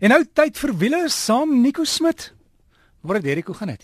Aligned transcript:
En 0.00 0.08
nou 0.08 0.22
tyd 0.24 0.56
vir 0.56 0.70
wiele 0.80 0.98
saam 1.12 1.50
Nico 1.60 1.84
Smit. 1.84 2.30
Môre 3.04 3.20
Derek, 3.20 3.50
hoe 3.52 3.56
gaan 3.58 3.74
dit? 3.74 3.82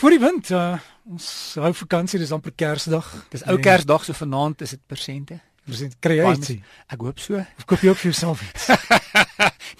Voor 0.00 0.14
die 0.14 0.20
wind, 0.22 0.48
uh, 0.56 0.78
ons 1.04 1.26
hou 1.60 1.72
vakansie, 1.82 2.20
dis 2.22 2.32
amper 2.32 2.54
Kersdag. 2.56 3.10
Dis 3.28 3.44
ou 3.44 3.58
Kersdag, 3.60 4.06
so 4.08 4.16
vanaand 4.16 4.64
is 4.64 4.72
dit 4.72 4.80
persente. 4.88 5.36
Persent 5.68 5.98
kry 6.00 6.16
jy 6.16 6.30
ietsie? 6.32 6.56
Ek 6.88 7.04
hoop 7.04 7.20
so. 7.20 7.36
Of 7.60 7.68
koop 7.68 7.84
jy 7.84 7.92
ook 7.92 8.00
vir 8.00 8.08
jouself 8.08 8.40
iets? 8.46 8.70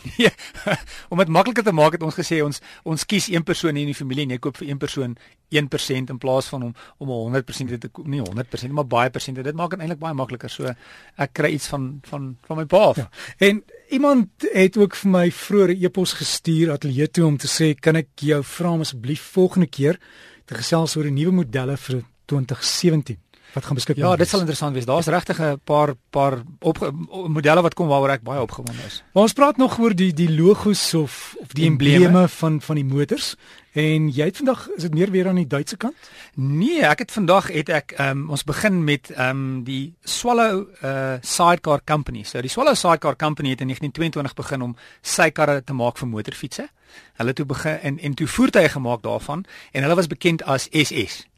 nee. 0.03 0.31
Om 1.13 1.19
dit 1.19 1.29
makliker 1.29 1.65
te 1.65 1.73
maak 1.73 1.97
het 1.97 2.03
ons 2.03 2.17
gesê 2.17 2.41
ons 2.45 2.61
ons 2.83 3.05
kies 3.07 3.29
een 3.31 3.45
persoon 3.47 3.77
in 3.77 3.91
die 3.91 3.97
familie 3.97 4.27
en 4.27 4.35
jy 4.35 4.41
koop 4.43 4.61
vir 4.61 4.71
een 4.71 4.81
persoon 4.81 5.17
1% 5.51 6.13
in 6.15 6.19
plaas 6.23 6.51
van 6.53 6.69
om 6.69 6.75
om 6.99 7.35
100% 7.35 7.79
te 7.83 7.91
nie 8.05 8.23
100% 8.23 8.77
maar 8.77 8.87
baie 8.87 9.11
persente. 9.11 9.43
Dit 9.43 9.59
maak 9.59 9.75
dit 9.75 9.81
eintlik 9.81 10.03
baie 10.03 10.15
makliker. 10.15 10.51
So 10.51 10.71
ek 11.17 11.35
kry 11.35 11.55
iets 11.57 11.71
van 11.73 12.01
van 12.11 12.37
van 12.47 12.63
my 12.63 12.67
pa 12.71 12.83
af. 12.91 12.97
Ja. 12.97 13.09
En 13.51 13.65
iemand 13.91 14.51
het 14.53 14.77
ook 14.79 14.97
vir 14.97 15.11
my 15.11 15.27
vroeër 15.31 15.75
'n 15.75 15.85
e-pos 15.85 16.13
gestuur 16.13 16.73
ateljee 16.73 17.11
toe 17.11 17.27
om 17.27 17.37
te 17.37 17.49
sê 17.49 17.75
kan 17.75 17.97
ek 17.97 18.09
jou 18.15 18.43
vra 18.45 18.71
om 18.71 18.81
asseblief 18.81 19.23
volgende 19.33 19.67
keer 19.67 19.99
te 20.45 20.55
gesels 20.55 20.97
oor 20.97 21.05
die 21.05 21.19
nuwe 21.19 21.33
modelle 21.33 21.77
vir 21.77 22.05
2017 22.27 23.19
wat 23.53 23.65
gaan 23.65 23.75
beskik 23.75 23.97
word. 23.97 24.09
Ja, 24.09 24.17
dit 24.17 24.29
sal 24.29 24.41
interessant 24.41 24.75
wees. 24.75 24.85
Daar's 24.89 25.07
regtig 25.07 25.41
'n 25.41 25.61
paar 25.65 25.95
paar 26.11 26.43
op 26.59 26.93
modelle 27.29 27.63
wat 27.63 27.75
kom 27.75 27.89
waaroor 27.89 28.11
ek 28.11 28.23
baie 28.23 28.41
opgewonde 28.41 28.83
is. 28.87 29.03
Maar 29.13 29.23
ons 29.23 29.33
praat 29.33 29.57
nog 29.57 29.79
oor 29.79 29.95
die 29.95 30.13
die 30.13 30.31
logos 30.31 30.95
of 30.95 31.37
of 31.41 31.49
die 31.53 31.67
embleme 31.67 32.29
van 32.29 32.61
van 32.61 32.75
die 32.75 32.85
motors. 32.85 33.37
En 33.73 34.09
jy 34.11 34.25
het 34.25 34.37
vandag 34.37 34.69
is 34.77 34.83
dit 34.83 34.95
meer 34.95 35.11
weer 35.11 35.29
aan 35.29 35.39
die 35.39 35.47
Duitse 35.47 35.77
kant? 35.77 35.95
Nee, 36.35 36.83
ek 36.83 36.99
het 36.99 37.13
vandag 37.13 37.53
het 37.55 37.69
ek 37.69 37.95
um, 38.03 38.31
ons 38.31 38.45
begin 38.45 38.85
met 38.85 39.11
ehm 39.11 39.31
um, 39.31 39.65
die 39.65 39.95
Swallow 40.03 40.67
uh 40.83 41.15
Sidecar 41.21 41.81
Company. 41.85 42.23
So 42.23 42.41
die 42.41 42.51
Swallow 42.51 42.75
Sidecar 42.75 43.17
Company 43.17 43.51
het 43.51 43.61
in 43.61 43.71
1922 43.71 44.35
begin 44.35 44.63
om 44.63 44.77
sy 45.03 45.31
karre 45.31 45.63
te 45.65 45.73
maak 45.73 45.99
vir 45.99 46.09
motorfietsse. 46.09 46.69
Hulle 47.15 47.29
het 47.29 47.37
toe 47.37 47.47
begin 47.47 47.79
en 47.79 47.99
en 47.99 48.15
toe 48.15 48.27
voertuie 48.27 48.69
gemaak 48.69 49.03
daarvan 49.03 49.45
en 49.73 49.83
hulle 49.83 49.95
was 49.95 50.07
bekend 50.07 50.43
as 50.43 50.69
SS. 50.73 51.30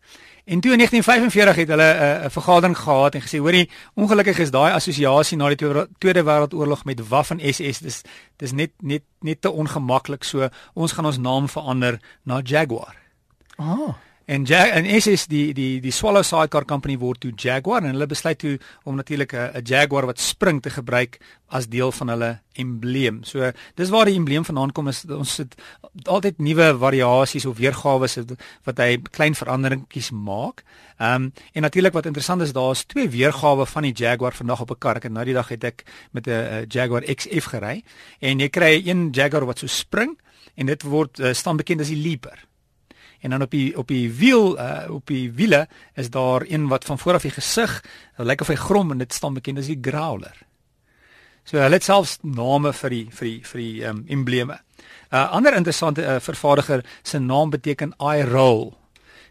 En 0.44 0.60
toe 0.60 0.70
in 0.72 0.76
1945 0.76 1.56
het 1.56 1.68
hulle 1.68 1.90
'n 1.94 2.24
uh, 2.24 2.30
vergadering 2.30 2.78
gehad 2.78 3.14
en 3.14 3.22
gesê 3.22 3.38
hoorie 3.38 3.70
ongelukkig 3.94 4.38
is 4.38 4.50
daai 4.50 4.72
assosiasie 4.72 5.36
na 5.36 5.48
die 5.48 5.86
Tweede 5.98 6.22
Wêreldoorlog 6.22 6.84
met 6.84 7.08
Waffen 7.08 7.40
SS 7.54 7.78
dis 7.78 8.02
dis 8.36 8.52
net 8.52 8.70
net 8.78 9.02
net 9.20 9.40
te 9.40 9.50
ongemaklik 9.50 10.24
so 10.24 10.48
ons 10.74 10.92
gaan 10.92 11.06
ons 11.06 11.18
naam 11.18 11.48
verander 11.48 12.00
na 12.22 12.40
Jaguar. 12.44 12.96
Ah. 13.56 13.94
En 14.24 14.44
Jag 14.44 14.68
en 14.68 15.00
SS 15.00 15.26
die 15.26 15.52
die 15.54 15.80
die 15.80 15.90
Swallow 15.90 16.22
Sidecar 16.22 16.64
Company 16.64 16.94
word 16.98 17.20
toe 17.20 17.32
Jaguar 17.34 17.82
en 17.82 17.90
hulle 17.90 18.06
besluit 18.06 18.38
toe 18.38 18.58
om 18.84 18.96
natuurlik 18.96 19.32
'n 19.32 19.62
Jaguar 19.64 20.06
wat 20.06 20.20
spring 20.20 20.62
te 20.62 20.70
gebruik 20.70 21.18
as 21.48 21.66
deel 21.68 21.92
van 21.92 22.08
hulle 22.08 22.40
embleem. 22.52 23.24
So 23.24 23.50
dis 23.74 23.90
waar 23.90 24.04
die 24.04 24.14
embleem 24.14 24.44
vandaan 24.44 24.72
kom 24.72 24.88
is 24.88 25.04
ons 25.04 25.36
het 25.36 25.54
altyd 26.04 26.38
nuwe 26.38 26.78
variasies 26.78 27.46
of 27.46 27.58
weergawe 27.58 28.08
wat 28.64 28.78
hy 28.78 28.98
klein 29.10 29.34
veranderingkies 29.34 30.10
maak. 30.10 30.62
Ehm 30.98 31.14
um, 31.14 31.32
en 31.52 31.62
natuurlik 31.62 31.92
wat 31.92 32.06
interessant 32.06 32.42
is 32.42 32.52
daar's 32.52 32.84
twee 32.84 33.08
weergawe 33.08 33.66
van 33.66 33.82
die 33.82 33.92
Jaguar 33.92 34.32
vandag 34.32 34.60
op 34.60 34.70
'n 34.70 34.78
kar. 34.78 34.96
Ek 34.96 35.02
het 35.02 35.12
nou 35.12 35.24
die 35.24 35.34
dag 35.34 35.48
het 35.48 35.64
ek 35.64 35.84
met 36.12 36.26
'n 36.26 36.66
Jaguar 36.68 37.02
XF 37.02 37.44
gery 37.44 37.82
en 38.20 38.38
jy 38.38 38.48
kry 38.48 38.82
een 38.86 39.10
Jaguar 39.10 39.46
wat 39.46 39.58
so 39.58 39.66
spring 39.66 40.18
en 40.54 40.66
dit 40.66 40.82
word 40.82 41.18
uh, 41.18 41.32
staan 41.32 41.56
bekend 41.56 41.80
as 41.80 41.88
die 41.88 42.02
Leaper 42.02 42.51
en 43.22 43.30
dan 43.30 43.42
op 43.42 43.50
die 43.50 43.70
op 43.78 43.88
die 43.88 44.06
wiel 44.18 44.58
uh, 44.58 44.90
op 44.90 45.06
die 45.06 45.30
wiele 45.32 45.66
is 45.94 46.10
daar 46.10 46.42
een 46.46 46.68
wat 46.68 46.84
van 46.84 46.98
voor 46.98 47.14
af 47.14 47.22
die 47.22 47.30
gesig 47.30 47.78
lyk 48.16 48.40
of 48.40 48.50
hy 48.50 48.58
grom 48.58 48.90
en 48.90 48.98
dit 48.98 49.12
staan 49.12 49.34
bekend 49.34 49.62
as 49.62 49.70
die 49.70 49.78
growler. 49.80 50.34
So 51.44 51.58
hulle 51.58 51.78
het 51.78 51.86
selfs 51.86 52.18
name 52.22 52.72
vir 52.72 52.90
die 52.90 53.06
vir 53.10 53.28
die 53.28 53.40
vir 53.46 53.62
die 53.62 53.86
um, 53.88 54.04
embleme. 54.08 54.58
'n 55.12 55.16
uh, 55.16 55.30
Ander 55.30 55.54
interessante 55.54 56.02
uh, 56.02 56.20
vervaardiger 56.20 56.84
se 57.02 57.18
naam 57.18 57.50
beteken 57.50 57.94
eye 57.98 58.24
roll. 58.24 58.72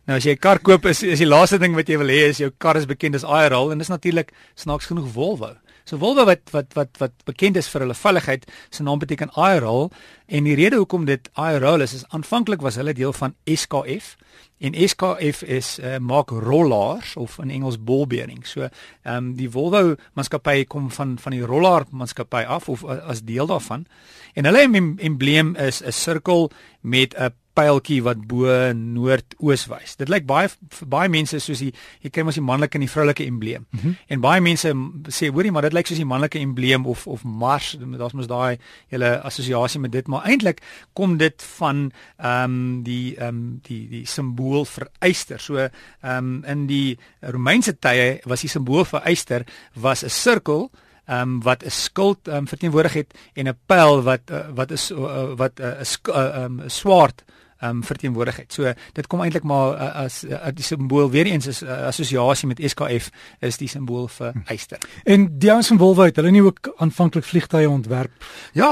Nou 0.08 0.18
as 0.18 0.24
jy 0.24 0.36
'n 0.36 0.40
kar 0.40 0.60
koop 0.60 0.86
is 0.86 1.04
is 1.04 1.20
die 1.20 1.28
laaste 1.28 1.60
ding 1.60 1.76
wat 1.76 1.88
jy 1.88 1.98
wil 1.98 2.08
hê 2.08 2.30
is 2.30 2.38
jou 2.38 2.52
kar 2.58 2.78
is 2.78 2.86
bekend 2.86 3.16
as 3.16 3.24
eye 3.24 3.50
roll 3.50 3.72
en 3.72 3.78
dis 3.78 3.92
natuurlik 3.92 4.32
snaaks 4.56 4.86
genoeg 4.86 5.12
Volvo. 5.12 5.56
So 5.84 5.98
Volvo 5.98 6.26
wat 6.26 6.52
wat 6.52 6.74
wat 6.74 6.98
wat 6.98 7.14
bekend 7.26 7.58
is 7.58 7.70
vir 7.70 7.86
hulle 7.86 7.98
veiligheid, 7.98 8.46
se 8.70 8.84
naam 8.84 9.00
beteken 9.00 9.34
iRoll 9.36 9.90
en 10.28 10.48
die 10.48 10.56
rede 10.56 10.80
hoekom 10.82 11.06
dit 11.06 11.30
iRoll 11.36 11.82
is 11.82 11.94
is 11.94 12.06
aanvanklik 12.10 12.62
was 12.62 12.78
hulle 12.80 12.94
deel 12.94 13.14
van 13.14 13.36
SKF 13.46 14.16
en 14.62 14.78
SKF 14.78 15.42
is 15.44 15.80
uh, 15.80 15.98
maak 15.98 16.30
rollers 16.30 17.16
of 17.16 17.40
in 17.42 17.50
Engels 17.50 17.80
ball 17.82 18.06
bearings. 18.08 18.54
So 18.54 18.62
ehm 18.62 19.16
um, 19.16 19.34
die 19.36 19.50
Volvo 19.50 19.96
maatskappy 20.14 20.66
kom 20.66 20.92
van 20.92 21.18
van 21.20 21.36
die 21.36 21.46
roller 21.46 21.86
maatskappy 21.90 22.44
af 22.48 22.70
of 22.70 22.84
uh, 22.84 23.02
as 23.10 23.24
deel 23.26 23.48
daarvan. 23.48 23.86
En 24.34 24.46
hulle 24.46 24.96
embleem 24.98 25.56
is 25.56 25.82
'n 25.84 25.92
sirkel 25.92 26.52
met 26.82 27.16
'n 27.18 27.34
pyltjie 27.58 28.00
wat 28.06 28.22
bo 28.28 28.48
noordoos 28.74 29.66
wys. 29.72 29.96
Dit 30.00 30.12
lyk 30.12 30.26
baie 30.30 30.50
vir 30.50 30.88
baie 30.92 31.10
mense 31.12 31.40
soos 31.44 31.62
die 31.64 31.72
jy 32.04 32.12
kry 32.14 32.26
mos 32.28 32.38
die 32.40 32.46
manlike 32.46 32.78
en 32.80 32.86
die 32.86 32.92
vroulike 32.92 33.26
embleem. 33.26 33.66
Mm 33.70 33.80
-hmm. 33.80 33.96
En 34.08 34.22
baie 34.22 34.42
mense 34.42 34.74
sê 35.10 35.32
hoorie 35.32 35.52
maar 35.52 35.68
dit 35.68 35.74
lyk 35.74 35.88
soos 35.88 35.98
die 35.98 36.06
manlike 36.06 36.40
embleem 36.40 36.86
of 36.86 37.08
of 37.08 37.24
Mars. 37.24 37.78
Daar's 37.98 38.14
mos 38.14 38.28
daai 38.28 38.58
hele 38.88 39.22
assosiasie 39.22 39.80
met 39.80 39.92
dit, 39.92 40.08
maar 40.08 40.26
eintlik 40.26 40.62
kom 40.94 41.18
dit 41.18 41.44
van 41.58 41.92
ehm 42.18 42.44
um, 42.44 42.84
die 42.84 43.16
ehm 43.18 43.28
um, 43.28 43.60
die 43.62 43.88
die 43.90 44.06
simbool 44.06 44.66
vir 44.66 44.88
yster. 45.00 45.40
So 45.40 45.58
ehm 45.58 45.72
um, 46.02 46.44
in 46.46 46.68
die 46.68 46.98
Romeinse 47.20 47.80
tye 47.80 48.20
was 48.24 48.42
die 48.42 48.50
simbool 48.50 48.86
vir 48.86 49.02
yster 49.06 49.46
was 49.74 50.04
'n 50.04 50.10
sirkel 50.10 50.72
um, 51.12 51.42
wat 51.44 51.64
'n 51.64 51.70
skild 51.70 52.28
ehm 52.28 52.38
um, 52.38 52.48
verteenwoordig 52.48 52.94
het 52.94 53.14
en 53.34 53.48
'n 53.48 53.58
pyl 53.66 54.02
wat 54.02 54.32
uh, 54.32 54.48
wat 54.56 54.72
is 54.72 54.92
uh, 54.92 55.34
wat 55.36 55.60
'n 55.60 55.64
uh, 55.64 55.82
'n 55.82 56.10
uh, 56.10 56.44
um, 56.44 56.62
swaard 56.66 57.24
um, 57.64 57.84
verteenwoordigheid. 57.84 58.54
So 58.54 58.74
dit 58.94 59.08
kom 59.08 59.22
eintlik 59.22 59.44
maar 59.48 59.76
uh, 59.76 59.90
as 60.06 60.24
uh, 60.24 60.40
die 60.54 60.66
simbool 60.66 61.10
weer 61.14 61.26
eens 61.26 61.48
is 61.48 61.62
uh, 61.64 61.88
assosiasie 61.88 62.48
met 62.48 62.62
SKF 62.66 63.10
is 63.40 63.58
die 63.62 63.70
simbool 63.72 64.08
vir 64.12 64.34
eyster. 64.46 64.80
Hm. 64.82 65.12
En 65.14 65.28
die 65.40 65.52
ouens 65.52 65.72
van 65.72 65.80
Volvo 65.82 66.08
het 66.08 66.20
hulle 66.20 66.32
nie 66.32 66.44
ook 66.44 66.72
aanvanklik 66.78 67.26
vliegtye 67.28 67.70
ontwerp? 67.70 68.26
Ja, 68.58 68.70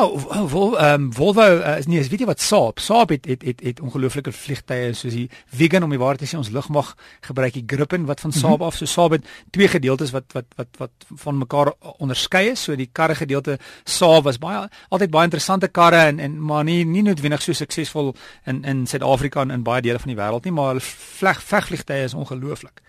Vol, 0.49 0.75
um, 0.81 1.09
Volvo 1.13 1.45
uh, 1.45 1.78
is 1.79 1.89
nie, 1.89 2.01
weet 2.01 2.23
jy 2.25 2.29
wat 2.29 2.44
Saab? 2.44 2.79
Saab 2.83 3.13
het 3.16 3.28
het 3.29 3.45
het, 3.47 3.63
het 3.66 3.81
ongelooflike 3.83 4.33
vliegtye 4.35 4.94
soos 4.97 5.16
die 5.16 5.28
Vegan 5.55 5.85
om 5.85 5.94
die 5.94 6.01
waarheid 6.01 6.23
te 6.23 6.29
sê 6.29 6.39
ons 6.39 6.51
lugmag 6.53 6.95
gebruik 7.28 7.55
die 7.57 7.66
Gripen 7.67 8.07
wat 8.09 8.19
van 8.23 8.31
Saab 8.31 8.59
mm 8.59 8.66
-hmm. 8.66 8.67
af. 8.67 8.78
So 8.78 8.85
Saab 8.85 9.17
het 9.17 9.28
twee 9.51 9.67
gedeeltes 9.67 10.11
wat 10.11 10.33
wat 10.33 10.45
wat 10.55 10.67
wat 10.78 10.91
van 11.23 11.38
mekaar 11.38 11.73
onderskei 11.97 12.49
is. 12.51 12.63
So 12.63 12.75
die 12.75 12.89
karre 12.91 13.16
gedeelte 13.16 13.59
Saab 13.83 14.23
was 14.23 14.38
baie 14.38 14.67
altyd 14.89 15.11
baie 15.11 15.23
interessante 15.23 15.67
karre 15.67 16.01
en 16.09 16.19
en 16.19 16.41
maar 16.41 16.63
nie 16.63 16.85
nie 16.85 17.01
noodwendig 17.01 17.41
so 17.41 17.53
suksesvol 17.53 18.16
in 18.45 18.63
in 18.63 18.78
in 18.79 18.88
Suid-Afrika 18.88 19.44
en 19.44 19.51
in 19.51 19.66
baie 19.67 19.84
dele 19.85 20.00
van 20.00 20.13
die 20.13 20.19
wêreld 20.19 20.47
nie, 20.47 20.56
maar 20.56 20.79
vleg 21.19 21.44
vegvliegtye 21.44 22.03
is 22.07 22.17
ongelooflik. 22.17 22.81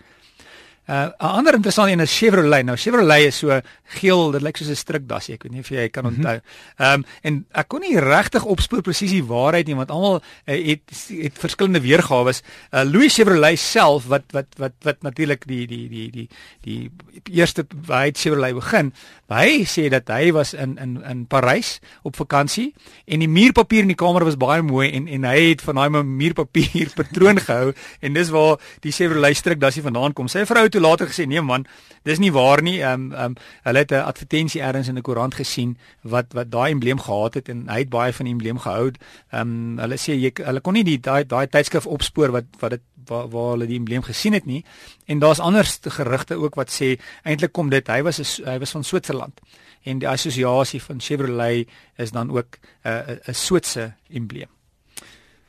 Uh, 0.89 1.05
'n 1.05 1.13
ander 1.17 1.53
interessante 1.53 1.91
een 1.91 1.99
is 1.99 2.17
Chevrolet. 2.17 2.65
Nou 2.65 2.77
Chevrolet 2.77 3.25
is 3.25 3.37
so 3.37 3.59
geel, 3.83 4.31
dit 4.31 4.41
lyk 4.41 4.57
soos 4.57 4.69
'n 4.69 4.75
strikdassie. 4.75 5.33
Ek 5.33 5.43
weet 5.43 5.51
nie 5.51 5.59
of 5.59 5.69
jy 5.69 5.89
kan 5.89 6.03
mhm. 6.03 6.15
onthou. 6.15 6.39
Ehm 6.77 6.93
um, 6.93 7.05
en 7.21 7.45
ek 7.51 7.67
kon 7.67 7.79
nie 7.79 7.99
regtig 7.99 8.43
opspoor 8.43 8.81
presies 8.81 9.11
die 9.11 9.23
waarheid 9.23 9.67
nie 9.67 9.75
want 9.75 9.91
almal 9.91 10.21
uh, 10.21 10.65
het 10.67 10.81
het 11.07 11.37
verskillende 11.37 11.81
weergawe. 11.81 12.33
Uh, 12.73 12.81
Louis 12.83 13.13
Chevrolet 13.13 13.59
self 13.59 14.07
wat 14.07 14.23
wat 14.31 14.47
wat 14.57 14.73
wat 14.81 15.01
natuurlik 15.01 15.45
die 15.47 15.67
die 15.67 15.87
die 15.89 16.09
die 16.11 16.29
die 16.61 16.91
eerste 17.29 17.65
hy 17.87 18.05
het 18.05 18.17
Chevrolet 18.17 18.53
begin. 18.57 18.91
Hy 19.29 19.63
sê 19.63 19.87
dat 19.89 20.09
hy 20.09 20.31
was 20.31 20.53
in 20.53 20.77
in 20.77 21.03
in 21.03 21.25
Parys 21.27 21.79
op 22.01 22.15
vakansie 22.15 22.73
en 23.05 23.19
die 23.19 23.29
muurpapier 23.29 23.85
in 23.85 23.93
die 23.93 23.95
kamer 23.95 24.25
was 24.25 24.35
baie 24.35 24.61
mooi 24.61 24.91
en 24.91 25.07
en 25.07 25.23
hy 25.23 25.49
het 25.51 25.61
van 25.61 25.75
daai 25.75 26.03
muurpapier 26.03 26.89
patroon 26.99 27.37
gehou 27.39 27.71
en 28.01 28.13
dis 28.13 28.29
waar 28.29 28.57
die 28.81 28.91
Chevrolet 28.91 29.37
strikdassie 29.37 29.83
vandaan 29.83 30.13
kom. 30.13 30.27
Sy 30.27 30.43
vrou 30.45 30.67
toe 30.71 30.81
later 30.81 31.07
gesê 31.07 31.27
nee 31.27 31.41
man, 31.41 31.65
dis 32.07 32.19
nie 32.19 32.31
waar 32.31 32.61
nie. 32.61 32.79
Ehm 32.81 32.93
um, 32.93 33.11
ehm 33.13 33.23
um, 33.23 33.35
hulle 33.63 33.83
het 33.83 33.91
'n 33.91 34.07
advertensie 34.11 34.61
ergens 34.61 34.87
in 34.87 34.97
'n 34.97 35.01
koerant 35.01 35.35
gesien 35.35 35.77
wat 36.01 36.33
wat 36.33 36.51
daai 36.51 36.71
embleem 36.71 36.99
gehad 36.99 37.33
het 37.33 37.49
en 37.49 37.69
hy 37.69 37.79
het 37.79 37.89
baie 37.89 38.13
van 38.13 38.25
die 38.25 38.33
embleem 38.33 38.59
gehou. 38.59 38.91
Ehm 39.31 39.41
um, 39.41 39.77
hulle 39.79 39.97
sê 39.97 40.13
jy 40.13 40.31
hulle 40.45 40.61
kon 40.61 40.73
nie 40.73 40.83
die 40.83 40.99
daai 40.99 41.23
daai 41.25 41.47
tydskrif 41.47 41.85
opspoor 41.85 42.31
wat 42.31 42.45
wat 42.59 42.71
dit 42.71 42.81
waar, 43.05 43.27
waar 43.29 43.51
hulle 43.51 43.67
die 43.67 43.77
embleem 43.77 44.03
gesien 44.03 44.33
het 44.33 44.45
nie. 44.45 44.63
En 45.05 45.19
daar's 45.19 45.39
ander 45.39 45.65
gerugte 45.81 46.35
ook 46.35 46.55
wat 46.55 46.71
sê 46.71 46.99
eintlik 47.23 47.51
kom 47.51 47.69
dit 47.69 47.87
hy 47.87 48.01
was 48.01 48.17
hy 48.45 48.59
was 48.59 48.71
van 48.71 48.83
Switserland 48.83 49.39
en 49.83 49.99
die 49.99 50.09
assosiasie 50.09 50.81
van 50.81 51.01
Chevrolet 51.01 51.69
is 51.97 52.11
dan 52.11 52.31
ook 52.31 52.57
'n 52.83 52.89
uh, 52.89 53.15
'n 53.27 53.33
Switse 53.33 53.93
embleem. 54.09 54.49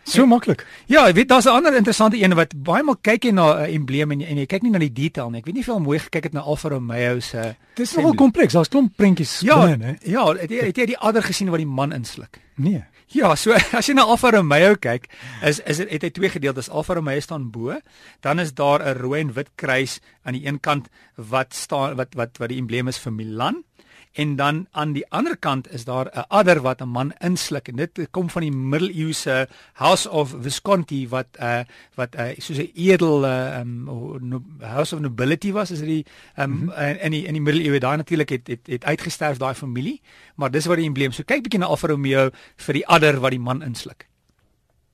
So 0.04 0.26
maklik. 0.26 0.64
Ja, 0.90 1.06
ek 1.06 1.14
weet 1.14 1.28
daar's 1.28 1.46
'n 1.46 1.54
ander 1.54 1.74
interessante 1.74 2.18
een 2.18 2.34
wat 2.34 2.54
baie 2.56 2.82
maal 2.82 2.98
kyk 3.00 3.24
jy 3.24 3.30
na 3.30 3.54
'n 3.54 3.68
uh, 3.68 3.74
embleem 3.74 4.10
en, 4.10 4.20
en 4.20 4.36
jy 4.36 4.46
kyk 4.46 4.62
nie 4.62 4.70
na 4.70 4.78
die 4.78 4.92
detail 4.92 5.30
nie. 5.30 5.38
Ek 5.38 5.46
weet 5.46 5.54
nie 5.54 5.64
veel 5.64 5.80
mooi 5.80 5.98
gekyk 5.98 6.24
het 6.24 6.32
na 6.32 6.40
Alfa 6.40 6.68
Romeo 6.68 7.20
se. 7.20 7.54
Dit 7.74 7.86
is 7.86 7.94
nogal 7.94 8.14
kompleks. 8.14 8.52
Daar's 8.52 8.68
klomp 8.68 8.96
prentjies 8.96 9.40
ja, 9.40 9.66
binne, 9.66 9.84
hè. 9.84 10.10
Ja, 10.10 10.26
het 10.34 10.50
jy 10.50 10.66
het 10.66 10.76
jy 10.76 10.86
die 10.86 10.98
ander 10.98 11.22
gesien 11.22 11.50
wat 11.50 11.58
die 11.58 11.66
man 11.66 11.92
insluk? 11.92 12.40
Nee. 12.56 12.84
Ja, 13.12 13.34
so 13.36 13.52
as 13.78 13.86
jy 13.86 13.94
na 13.94 14.02
Alfa 14.08 14.30
Romeo 14.30 14.74
kyk, 14.80 15.08
is 15.42 15.60
is 15.60 15.76
dit 15.76 15.90
het 15.90 16.02
hy 16.02 16.10
twee 16.10 16.30
gedeeltes. 16.32 16.70
Alfa 16.70 16.94
Romeo 16.94 17.20
staan 17.20 17.50
bo, 17.50 17.76
dan 18.20 18.40
is 18.40 18.54
daar 18.54 18.80
'n 18.80 18.98
rooi 18.98 19.20
en 19.20 19.32
wit 19.32 19.50
kruis 19.54 20.00
aan 20.24 20.32
die 20.32 20.46
een 20.46 20.60
kant 20.60 20.88
wat 21.16 21.54
staan 21.54 21.96
wat 21.96 22.14
wat 22.14 22.38
wat 22.38 22.48
die 22.48 22.58
embleem 22.58 22.88
is 22.88 22.98
vir 22.98 23.12
Milan 23.12 23.64
en 24.12 24.36
dan 24.36 24.66
aan 24.70 24.92
die 24.92 25.04
ander 25.08 25.36
kant 25.36 25.70
is 25.72 25.84
daar 25.84 26.06
'n 26.12 26.24
adder 26.28 26.60
wat 26.60 26.80
'n 26.80 26.88
man 26.88 27.12
insluk 27.18 27.68
en 27.68 27.76
dit 27.76 28.08
kom 28.10 28.30
van 28.30 28.42
die 28.42 28.52
middeleeuse 28.52 29.48
House 29.72 30.10
of 30.10 30.34
Visconti 30.40 31.08
wat 31.08 31.26
uh 31.40 31.60
wat 31.94 32.14
uh, 32.14 32.28
soos 32.38 32.58
'n 32.58 32.70
edel 32.74 33.24
uh, 33.24 33.58
um, 33.58 34.44
House 34.60 34.94
of 34.94 35.00
Nobility 35.00 35.52
was 35.52 35.72
as 35.72 35.78
dit 35.78 35.88
die 35.88 36.06
um, 36.36 36.50
mm 36.50 36.68
-hmm. 36.68 36.96
in 37.00 37.10
die 37.10 37.24
in 37.24 37.32
die 37.32 37.42
middeleeue 37.42 37.80
daai 37.80 37.96
natuurlik 37.96 38.28
het, 38.28 38.46
het 38.46 38.66
het 38.66 38.84
uitgesterf 38.84 39.36
daai 39.36 39.54
familie 39.54 40.00
maar 40.34 40.50
dis 40.50 40.66
wat 40.66 40.76
die 40.76 40.86
embleem 40.86 41.12
so 41.12 41.22
kyk 41.22 41.42
bietjie 41.42 41.60
na 41.60 41.66
Alfa 41.66 41.86
Romeo 41.86 42.30
vir 42.56 42.74
die 42.74 42.86
adder 42.86 43.20
wat 43.20 43.30
die 43.30 43.40
man 43.40 43.62
insluk 43.62 44.06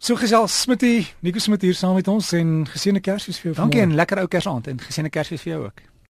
So 0.00 0.14
gesels 0.14 0.62
Smitty, 0.62 1.06
Nico 1.20 1.38
Smit 1.38 1.62
hier 1.62 1.74
saam 1.74 1.96
met 1.98 2.08
ons 2.08 2.32
en 2.32 2.66
geseënde 2.70 3.00
Kersfees 3.00 3.40
vir 3.42 3.50
jou. 3.50 3.54
Dankie 3.58 3.80
en 3.80 3.94
lekker 3.98 4.20
ou 4.22 4.28
Kersaand 4.30 4.66
en 4.70 4.78
geseënde 4.78 5.10
Kersfees 5.10 5.42
vir 5.42 5.52
jou 5.52 5.64
ook. 5.64 5.82